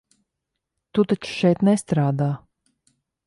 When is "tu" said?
0.97-1.03